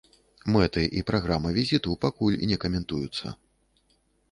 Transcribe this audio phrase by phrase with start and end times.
[0.53, 3.25] Мэты і праграма візіту пакуль не каментуюцца.